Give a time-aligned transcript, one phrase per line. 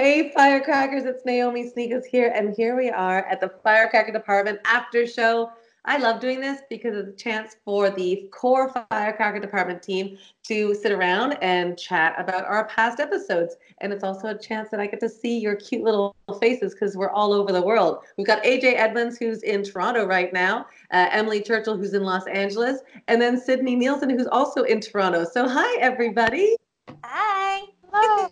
[0.00, 5.08] Hey, firecrackers, it's Naomi Snieckus here, and here we are at the Firecracker Department after
[5.08, 5.50] show.
[5.86, 10.16] I love doing this because it's a chance for the core Firecracker Department team
[10.46, 13.56] to sit around and chat about our past episodes.
[13.80, 16.96] And it's also a chance that I get to see your cute little faces because
[16.96, 18.04] we're all over the world.
[18.16, 22.28] We've got AJ Edmonds, who's in Toronto right now, uh, Emily Churchill, who's in Los
[22.28, 25.24] Angeles, and then Sydney Nielsen, who's also in Toronto.
[25.24, 26.54] So, hi, everybody.
[27.02, 27.62] Hi.
[27.92, 28.30] Hello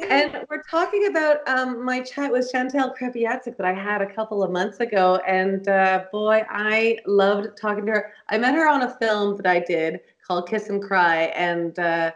[0.00, 4.42] and we're talking about um, my chat with Chantal Kreviazuk that I had a couple
[4.42, 5.16] of months ago.
[5.26, 8.12] And uh, boy, I loved talking to her.
[8.28, 11.24] I met her on a film that I did called Kiss and Cry.
[11.36, 12.12] And uh,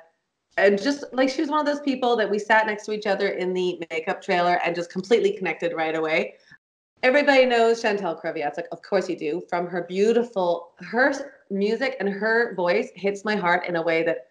[0.57, 3.07] and just like she was one of those people that we sat next to each
[3.07, 6.35] other in the makeup trailer and just completely connected right away.
[7.03, 11.13] Everybody knows Chantal Kreviazuk, of course you do, from her beautiful, her
[11.51, 14.29] music and her voice hits my heart in a way that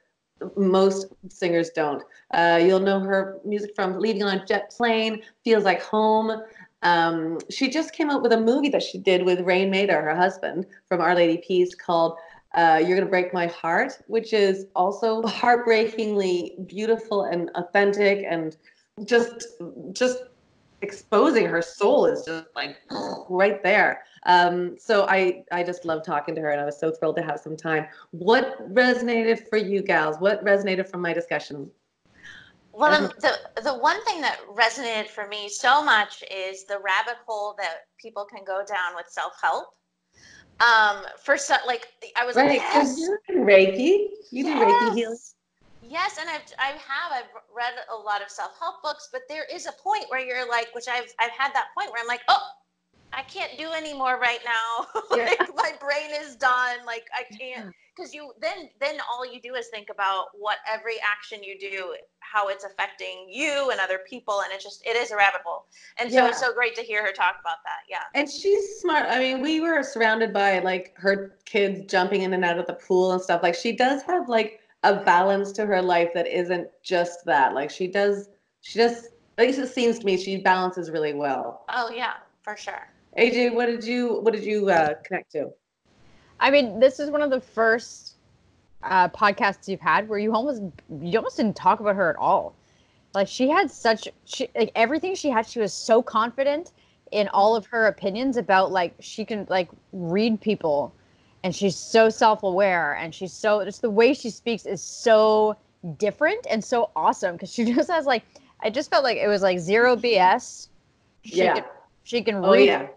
[0.56, 2.04] most singers don't.
[2.34, 6.42] Uh, you'll know her music from Leaving on a Jet Plane, Feels Like Home.
[6.82, 10.16] Um, she just came out with a movie that she did with Raine Maida, her
[10.16, 12.18] husband, from Our Lady Peace called
[12.56, 18.56] uh, You're Gonna Break My Heart, which is also heartbreakingly beautiful and authentic and
[19.06, 19.48] just
[19.94, 20.20] just
[20.84, 22.78] exposing her soul is just like
[23.30, 24.04] right there.
[24.26, 27.24] Um, so I I just love talking to her, and I was so thrilled to
[27.24, 27.88] have some time.
[28.12, 30.18] What resonated for you, gals?
[30.20, 31.72] What resonated from my discussion?
[32.74, 37.18] Well, um, the the one thing that resonated for me so much is the rabbit
[37.26, 39.68] hole that people can go down with self help.
[40.60, 43.00] Um, for so, like I was right, like, yes.
[43.00, 44.08] you're Reiki.
[44.32, 44.60] You yes.
[44.60, 45.18] do Reiki healing.
[45.94, 49.46] Yes, and I've I have I've read a lot of self help books, but there
[49.54, 52.22] is a point where you're like, which I've I've had that point where I'm like,
[52.30, 52.42] oh,
[53.14, 54.88] I can't do anymore right now.
[55.12, 55.46] like yeah.
[55.56, 56.80] my brain is done.
[56.88, 60.96] Like I can't because you then then all you do is think about what every
[61.06, 65.12] action you do, how it's affecting you and other people, and it just it is
[65.12, 65.68] a rabbit hole.
[66.00, 66.30] And so yeah.
[66.30, 67.86] it's so great to hear her talk about that.
[67.88, 68.02] Yeah.
[68.16, 69.06] And she's smart.
[69.10, 72.74] I mean, we were surrounded by like her kids jumping in and out of the
[72.74, 73.44] pool and stuff.
[73.44, 77.54] Like she does have like a balance to her life that isn't just that.
[77.54, 78.30] Like she does,
[78.62, 81.66] she just, at least it seems to me, she balances really well.
[81.70, 82.90] Oh yeah, for sure.
[83.18, 85.50] AJ, what did you, what did you uh, connect to?
[86.40, 88.16] I mean, this is one of the first
[88.84, 90.62] uh, podcasts you've had where you almost,
[91.02, 92.56] you almost didn't talk about her at all.
[93.14, 96.72] Like she had such, she, like everything she had, she was so confident
[97.12, 100.94] in all of her opinions about like she can like read people
[101.44, 105.56] and she's so self-aware and she's so just the way she speaks is so
[105.98, 108.24] different and so awesome because she just has like
[108.62, 110.70] I just felt like it was like zero BS.
[111.24, 111.56] She yeah.
[111.56, 111.64] Can,
[112.04, 112.88] she can oh, read yeah.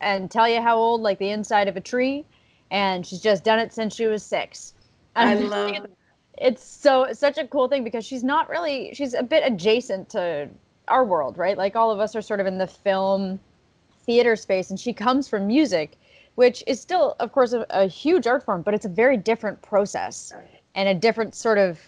[0.00, 2.26] and tell you how old like the inside of a tree
[2.70, 4.74] and she's just done it since she was six.
[5.16, 5.86] And I love
[6.36, 10.10] it's so it's such a cool thing because she's not really she's a bit adjacent
[10.10, 10.48] to
[10.88, 11.56] our world, right?
[11.56, 13.40] Like all of us are sort of in the film
[14.04, 15.96] theater space and she comes from music
[16.34, 19.60] which is still, of course, a, a huge art form, but it's a very different
[19.62, 20.32] process
[20.74, 21.78] and a different sort of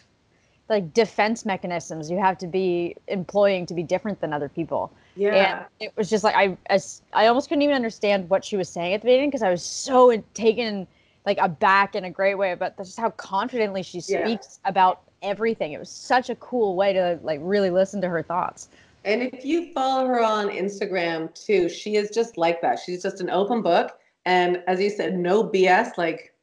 [0.68, 4.92] like defense mechanisms you have to be employing to be different than other people.
[5.14, 5.58] Yeah.
[5.58, 8.68] And it was just like I as I almost couldn't even understand what she was
[8.68, 10.86] saying at the beginning because I was so taken
[11.24, 14.70] like aback in a great way about just how confidently she speaks yeah.
[14.70, 15.72] about everything.
[15.72, 18.68] It was such a cool way to like really listen to her thoughts.
[19.04, 22.80] And if you follow her on Instagram too, she is just like that.
[22.84, 25.96] She's just an open book and as you said, no BS.
[25.96, 26.34] Like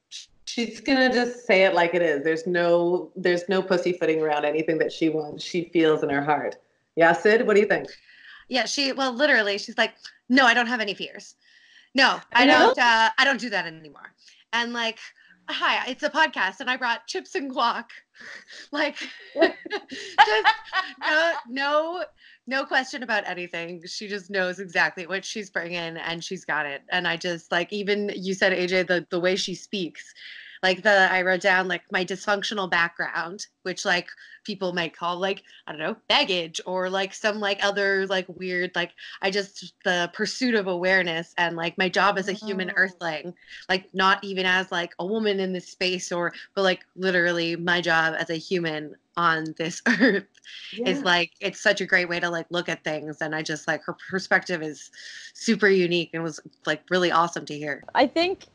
[0.45, 2.23] she's gonna just say it like it is.
[2.23, 5.43] There's no there's no pussyfooting around anything that she wants.
[5.43, 6.55] She feels in her heart.
[6.95, 7.87] Yeah, Sid, what do you think?
[8.47, 9.93] Yeah, she well literally she's like,
[10.29, 11.35] no, I don't have any fears.
[11.95, 12.77] No, I don't.
[12.77, 14.13] Uh, I don't do that anymore.
[14.51, 14.97] And like,
[15.47, 17.85] hi, it's a podcast, and I brought chips and guac.
[18.71, 18.97] like,
[19.35, 20.47] just
[21.01, 22.05] no, no
[22.45, 23.81] no question about anything.
[23.85, 26.81] She just knows exactly what she's bringing and she's got it.
[26.89, 30.13] And I just like even you said AJ the the way she speaks
[30.63, 34.07] like the I wrote down like my dysfunctional background, which like
[34.45, 38.71] people might call like I don't know baggage or like some like other like weird
[38.73, 38.91] like
[39.21, 42.73] I just the pursuit of awareness and like my job as a human oh.
[42.77, 43.33] earthling,
[43.67, 47.81] like not even as like a woman in this space or but like literally my
[47.81, 50.25] job as a human on this earth
[50.71, 50.89] yeah.
[50.89, 53.67] is like it's such a great way to like look at things and i just
[53.67, 54.89] like her perspective is
[55.35, 58.47] super unique and was like really awesome to hear i think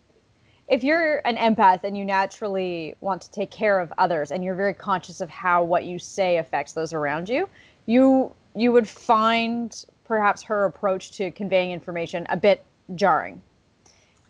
[0.69, 4.55] if you're an empath and you naturally want to take care of others and you're
[4.55, 7.49] very conscious of how what you say affects those around you
[7.87, 13.41] you you would find perhaps her approach to conveying information a bit jarring.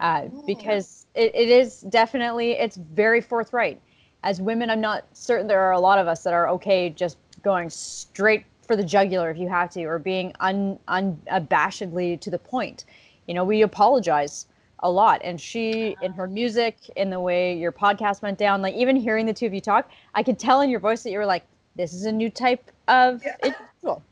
[0.01, 3.81] Uh, because it, it is definitely it's very forthright.
[4.23, 7.17] As women i'm not certain there are a lot of us that are okay just
[7.43, 12.39] going straight for the jugular if you have to, or being un, unabashedly to the
[12.39, 12.85] point.
[13.27, 14.47] You know, we apologize
[14.81, 15.21] a lot.
[15.25, 19.27] And she, in her music, in the way your podcast went down, like even hearing
[19.27, 21.45] the two of you talk, I could tell in your voice that you were like,
[21.77, 23.37] "This is a new type of Yeah.
[23.43, 24.03] individual."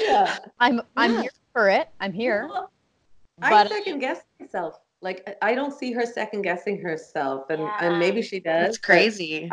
[0.00, 0.38] Yeah.
[0.60, 1.22] I'm I'm Yeah.
[1.22, 1.88] here for it.
[2.00, 2.46] I'm here.
[2.48, 2.70] Well,
[3.42, 4.78] I But- second guess myself.
[5.00, 7.76] Like I- I don't see her second guessing herself, and Yeah.
[7.80, 8.64] and maybe she does.
[8.66, 9.50] That's but- crazy.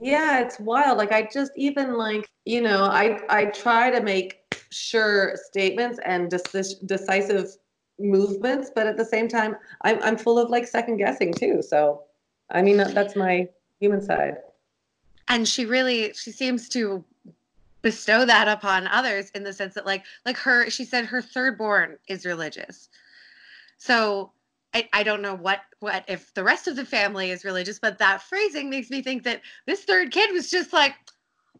[0.00, 0.98] Yeah, it's wild.
[0.98, 4.40] Like I just even like you know I I try to make
[4.70, 7.56] sure statements and decis- decisive
[7.98, 11.62] movements, but at the same time I'm I'm full of like second guessing too.
[11.62, 12.02] So
[12.50, 13.48] I mean that's my
[13.80, 14.38] human side.
[15.28, 17.04] and she really she seems to
[17.82, 21.56] bestow that upon others in the sense that like like her she said her third
[21.56, 22.88] born is religious
[23.78, 24.32] so
[24.74, 27.98] I, I don't know what what if the rest of the family is religious but
[27.98, 30.94] that phrasing makes me think that this third kid was just like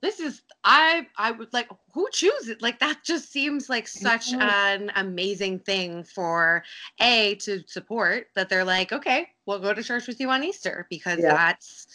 [0.01, 4.91] this is i i would like who chooses like that just seems like such an
[4.97, 6.63] amazing thing for
[7.01, 10.87] a to support that they're like okay we'll go to church with you on easter
[10.91, 11.35] because Yeah.
[11.35, 11.87] that's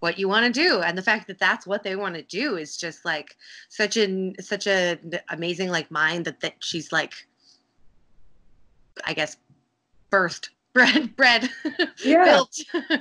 [0.00, 2.56] what you want to do and the fact that that's what they want to do
[2.56, 3.36] is just like
[3.68, 4.98] such an such a
[5.30, 7.12] amazing like mind that that she's like
[9.04, 9.36] i guess
[10.12, 11.50] birthed bread bread
[12.04, 12.24] Yeah.
[12.24, 12.56] built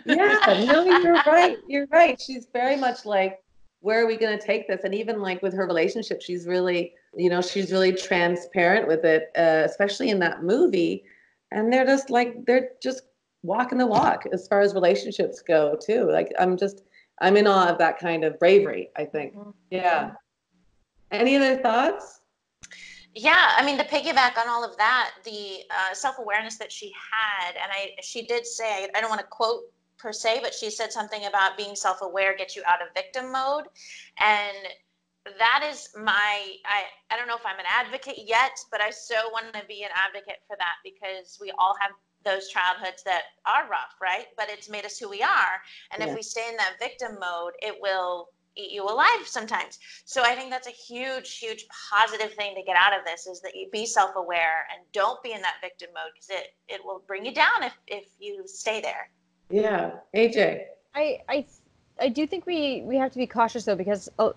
[0.05, 1.57] yeah, no, you're right.
[1.67, 2.19] You're right.
[2.19, 3.43] She's very much like,
[3.81, 4.81] where are we going to take this?
[4.83, 9.29] And even like with her relationship, she's really, you know, she's really transparent with it,
[9.37, 11.03] uh, especially in that movie.
[11.51, 13.03] And they're just like, they're just
[13.43, 16.09] walking the walk as far as relationships go, too.
[16.11, 16.81] Like, I'm just,
[17.21, 19.35] I'm in awe of that kind of bravery, I think.
[19.69, 20.11] Yeah.
[21.11, 22.21] Any other thoughts?
[23.15, 26.91] Yeah, I mean, the piggyback on all of that, the uh, self awareness that she
[27.11, 29.63] had, and I, she did say, I don't want to quote
[29.97, 33.31] per se, but she said something about being self aware gets you out of victim
[33.31, 33.65] mode.
[34.19, 34.57] And
[35.39, 39.15] that is my, I, I don't know if I'm an advocate yet, but I so
[39.31, 41.91] want to be an advocate for that because we all have
[42.23, 44.27] those childhoods that are rough, right?
[44.37, 45.61] But it's made us who we are.
[45.91, 46.09] And Yeah.
[46.09, 49.77] if we stay in that victim mode, it will eat you alive sometimes.
[50.05, 53.39] So I think that's a huge, huge positive thing to get out of this is
[53.41, 57.03] that you be self-aware and don't be in that victim mode because it it will
[57.07, 59.09] bring you down if if you stay there.
[59.49, 59.91] Yeah.
[60.15, 60.63] AJ.
[60.95, 61.45] I I
[61.99, 64.31] I do think we we have to be cautious though because uh,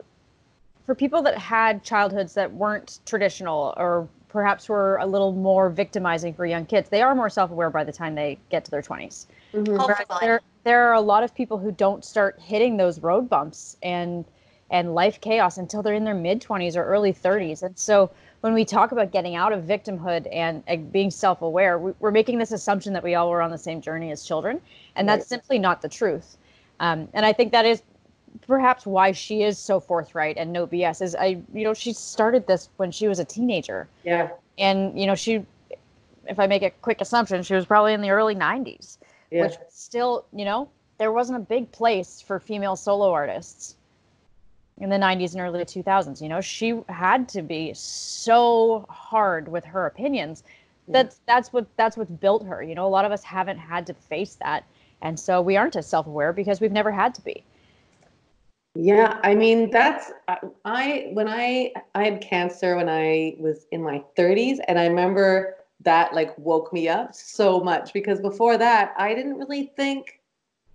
[0.86, 6.32] for people that had childhoods that weren't traditional or perhaps were a little more victimizing
[6.32, 9.26] for young kids, they are more self-aware by the time they get to their 20s.
[9.52, 9.76] Mhm.
[9.76, 10.18] Hopefully.
[10.20, 14.24] There there are a lot of people who don't start hitting those road bumps and
[14.70, 17.62] and life chaos until they're in their mid 20s or early 30s.
[17.62, 18.10] And so
[18.40, 22.38] when we talk about getting out of victimhood and, and being self-aware, we, we're making
[22.38, 24.60] this assumption that we all were on the same journey as children,
[24.96, 25.28] and that's Right.
[25.28, 26.37] simply not the truth.
[26.81, 27.82] Um, and I think that is
[28.46, 31.02] perhaps why she is so forthright and no BS.
[31.02, 34.31] Is I you know she started this when she was a teenager, Yeah.
[34.58, 35.44] and you know she,
[36.26, 38.98] if I make a quick assumption, she was probably in the early 90s
[39.31, 39.42] Yeah.
[39.44, 43.76] which still, you know, there wasn't a big place for female solo artists
[44.80, 46.20] in the 90s and early 2000s.
[46.20, 50.42] You know, she had to be so hard with her opinions.
[50.88, 52.62] That's that's what that's what built her.
[52.62, 54.64] You know, a lot of us haven't had to face that,
[55.02, 57.44] and so we aren't as self-aware because we've never had to be.
[58.75, 63.82] Yeah, I mean that's I- I when I I had cancer when I was in
[63.82, 68.94] my 30s and I remember that like woke me up so much because before that
[68.96, 70.20] I didn't really think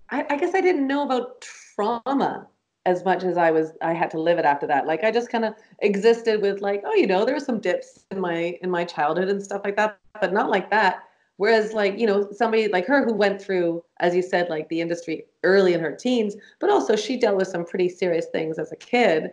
[0.09, 2.47] I, I guess I didn't know about trauma
[2.85, 4.85] as much as I was I had to live it after that.
[4.85, 8.05] Like I just kind of existed with like, oh, you know, there were some dips
[8.11, 11.03] in my in my childhood and stuff like that, but not like that.
[11.37, 14.79] Whereas like, you know, somebody like her who went through, as you said, like the
[14.81, 18.71] industry early in her teens, but also she dealt with some pretty serious things as
[18.71, 19.31] a kid,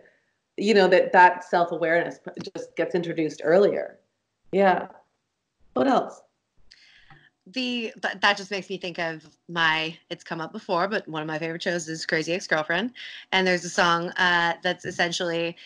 [0.57, 2.19] you know, that that self-awareness
[2.55, 3.99] just gets introduced earlier.
[4.51, 4.87] Yeah.
[5.73, 6.21] What else?
[7.45, 11.21] The th- that just makes me think of my it's come up before but one
[11.21, 12.93] of my favorite shows is crazy ex-girlfriend.
[13.31, 15.57] And there's a song uh, that's essentially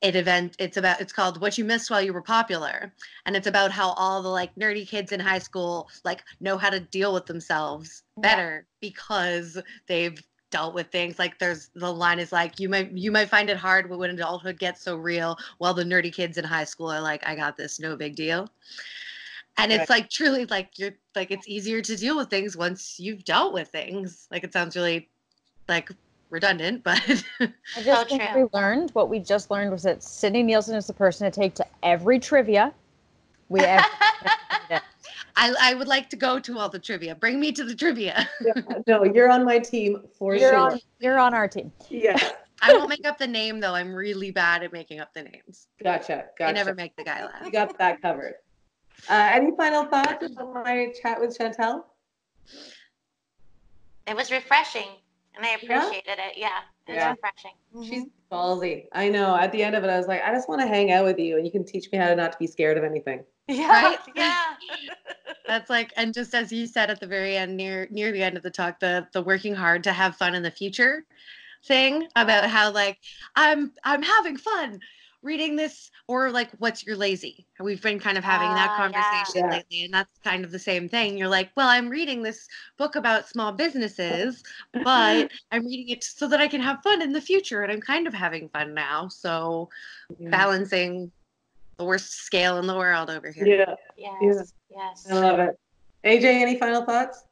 [0.00, 2.92] it event it's about it's called what you missed while you were popular.
[3.26, 6.70] And it's about how all the like nerdy kids in high school like know how
[6.70, 8.22] to deal with themselves Yeah.
[8.22, 11.18] better because they've dealt with things.
[11.18, 14.58] Like there's the line is like you might you might find it hard when adulthood
[14.58, 17.78] gets so real while the nerdy kids in high school are like i got this
[17.80, 18.48] no big deal
[19.58, 23.24] and it's like truly like you're like it's easier to deal with things once you've
[23.24, 25.08] dealt with things like it sounds really
[25.68, 25.90] like
[26.30, 27.00] redundant but
[27.40, 30.86] I just So think we learned what we just learned was that Sydney Nielsen is
[30.86, 32.72] the person to take to every trivia
[33.48, 33.84] we ever.
[35.40, 38.28] I, I would like to go to all the trivia bring me to the trivia
[38.86, 40.58] no, you're on my team for you're sure.
[40.58, 41.72] on you're on our team.
[41.88, 42.18] Yeah.
[42.60, 43.74] I won't make up the name though.
[43.74, 45.68] I'm really bad at making up the names.
[45.82, 46.26] Gotcha.
[46.36, 46.50] Gotcha.
[46.50, 47.44] I never make the guy laugh.
[47.44, 48.34] You got that covered.
[49.08, 51.86] Uh, any final thoughts on my chat with Chantal?
[54.06, 54.88] It was refreshing,
[55.36, 55.76] and I Yeah?
[55.82, 56.36] appreciated it.
[56.36, 57.10] Yeah, it was Yeah.
[57.10, 57.52] refreshing.
[57.86, 58.86] She's ballsy.
[58.92, 59.36] I know.
[59.36, 61.18] At the end of it, I was like, I just want to hang out with
[61.18, 63.24] you, and you can teach me how to not to be scared of anything.
[63.46, 63.98] Yeah, Right?
[64.14, 64.44] yeah.
[65.46, 68.36] That's like, and just as you said at the very end, near near the end
[68.36, 71.04] of the talk, the the working hard to have fun in the future
[71.64, 72.98] thing about how like
[73.34, 74.80] I'm I'm having fun
[75.22, 79.42] reading this or like what's your lazy we've been kind of having that Ah, conversation
[79.44, 79.50] Yeah.
[79.50, 82.46] lately and that's kind of the same thing you're like well i'm reading this
[82.76, 84.42] book about small businesses
[84.84, 87.80] but i'm reading it so that i can have fun in the future and i'm
[87.80, 89.68] kind of having fun now so
[90.18, 90.30] Yeah.
[90.30, 91.10] balancing
[91.78, 93.74] the worst scale in the world over here Yeah,
[94.20, 95.06] Yes, yes.
[95.10, 95.58] I love it.
[96.04, 97.24] AJ, any final thoughts?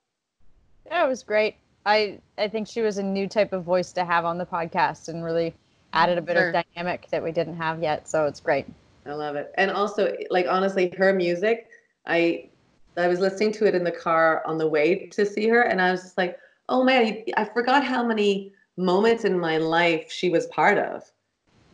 [0.87, 1.57] Yeah, it was great.
[1.85, 5.09] I I think she was a new type of voice to have on the podcast
[5.09, 5.55] and really
[5.93, 6.49] added a bit Sure.
[6.51, 8.09] of dynamic that we didn't have yet.
[8.09, 8.67] So it's great.
[9.07, 9.53] I love it.
[9.57, 11.69] And also, like honestly, her music,
[12.07, 12.51] I
[12.97, 15.81] I was listening to it in the car on the way to see her, and
[15.83, 16.39] I was just like,
[16.69, 21.03] oh man, I forgot how many moments in my life she was part of,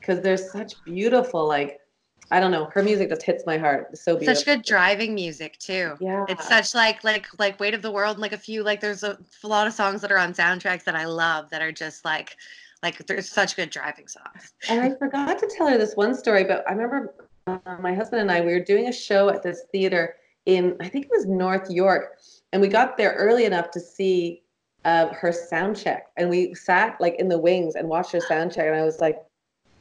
[0.00, 1.80] because there's such beautiful, like,
[2.30, 3.88] I don't know, her music just hits my heart.
[3.92, 4.34] It's so beautiful.
[4.34, 6.24] such good driving music too Yeah.
[6.28, 9.02] it's such like like like weight of the world and like a few like there's
[9.02, 12.04] a, a lot of songs that are on soundtracks that i love that are just
[12.04, 12.36] like
[12.82, 16.44] like there's such good driving songs And I forgot to tell her this one story,
[16.44, 17.14] but I remember
[17.46, 20.88] uh, my husband and I, we were doing a show at this theater in, I
[20.88, 22.18] think it was North York.
[22.52, 24.42] And we got there early enough to see
[24.84, 26.08] uh, her sound check.
[26.16, 28.66] And we sat like in the wings and watched her sound check.
[28.66, 29.18] And I was like,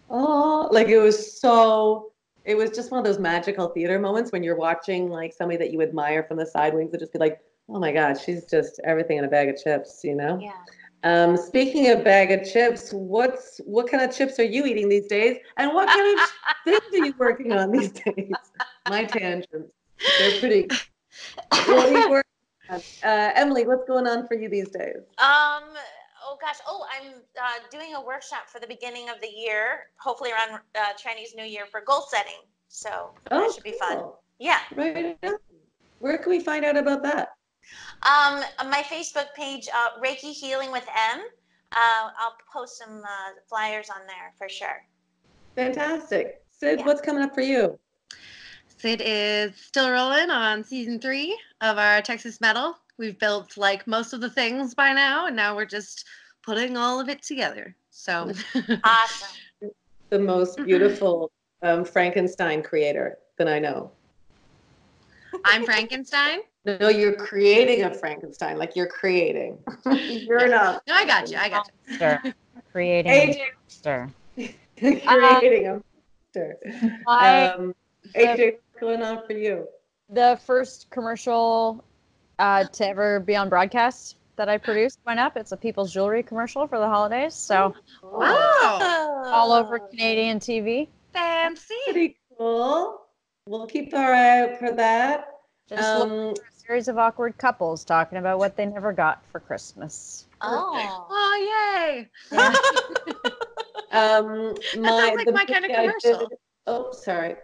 [0.10, 2.12] oh, like it was so,
[2.46, 5.72] it was just one of those magical theater moments when you're watching like somebody that
[5.72, 7.40] you admire from the side wings and just be like,
[7.70, 10.40] oh my God, she's just everything in a bag of chips, you know?
[10.40, 10.54] Yeah.
[11.04, 15.08] Um, speaking of bag of chips, what's what kind of chips are you eating these
[15.08, 15.38] days?
[15.58, 16.30] And what kind of
[16.64, 18.32] things are you working on these days?
[18.88, 19.72] My tangents.
[20.20, 20.68] They're pretty.
[21.68, 22.32] What are you working
[22.70, 22.82] on?
[23.04, 24.96] Uh, Emily, what's going on for you these days?
[25.18, 25.64] Um.
[26.24, 26.58] Oh gosh.
[26.66, 29.88] Oh, I'm uh, doing a workshop for the beginning of the year.
[30.00, 32.40] Hopefully around uh, Chinese New Year for goal setting.
[32.70, 34.04] So that should be fun.
[34.40, 34.60] Yeah.
[34.76, 35.18] Right.
[36.00, 37.34] Where can we find out about that?
[38.04, 41.22] Um, my Facebook page, uh, Reiki Healing with M.
[41.72, 44.84] Uh, I'll post some uh, flyers on there for sure.
[45.56, 46.44] Fantastic.
[46.52, 46.86] Sid, Yeah.
[46.86, 47.78] what's coming up for you?
[48.80, 54.12] sid is still rolling on season three of our texas metal we've built like most
[54.12, 56.06] of the things by now and now we're just
[56.42, 58.32] putting all of it together so
[58.84, 59.38] Awesome.
[60.10, 61.32] The most beautiful
[61.62, 63.92] um, Frankenstein creator that I know.
[65.46, 69.58] i'm frankenstein No, you're creating a Frankenstein, like you're creating.
[70.06, 72.34] you're not no i got you i got you Monster.
[72.72, 74.10] Creating a AJ monster.
[74.76, 75.82] creating a
[76.36, 76.58] monster.
[77.08, 77.74] I- Um,
[78.16, 79.68] AJ, what's going on for you?
[80.10, 81.84] the first commercial
[82.40, 85.38] uh, to ever be on broadcast that I produced went up.
[85.38, 87.34] It's a People's Jewelry commercial for the holidays.
[87.34, 90.88] So wow all over Canadian TV.
[91.14, 93.02] fancy Pretty cool.
[93.48, 95.28] We'll keep our eye out for that.
[95.70, 99.40] Just Um, for a series of awkward couples talking about what they never got for
[99.40, 100.28] Christmas.
[100.42, 101.08] Oh.
[101.10, 102.10] oh yay
[103.92, 106.28] um, my, sounds like my kind of commercial.
[106.28, 106.38] did-
[106.68, 107.36] oh, sorry.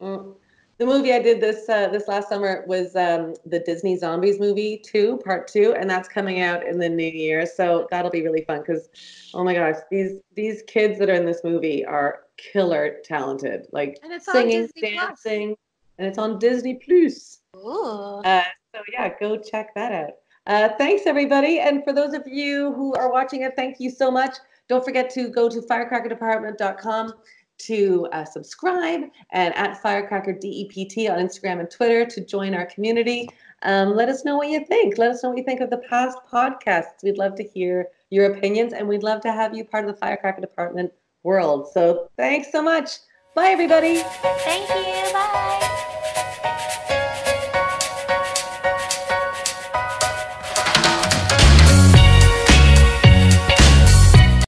[0.00, 0.36] Mm.
[0.78, 4.82] The movie I did this uh, this last summer was um, the Disney Zombies movie
[4.84, 7.46] two, part two, and that's coming out in the new year.
[7.46, 8.88] So that'll be really fun because,
[9.34, 14.00] oh my gosh, these these kids that are in this movie are killer talented, like
[14.02, 15.56] and it's on singing, plus dancing,
[15.98, 17.38] and it's on Disney Plus.
[17.54, 18.42] Uh,
[18.74, 20.10] so yeah, go check that out.
[20.46, 24.10] Uh, thanks everybody, and for those of you who are watching it, thank you so
[24.10, 24.36] much.
[24.68, 27.14] Don't forget to go to firecrackerdepartment.com
[27.56, 33.28] to uh, subscribe and at firecrackerdept on Instagram and Twitter to join our community.
[33.62, 34.98] Um, let us know what you think.
[34.98, 37.02] Let us know what you think of the past podcasts.
[37.02, 39.98] We'd love to hear your opinions, and we'd love to have you part of the
[39.98, 41.68] Firecracker Department world.
[41.72, 42.98] So thanks so much.
[43.34, 44.02] Bye, everybody.
[44.44, 45.12] Thank you.
[45.12, 46.80] Bye.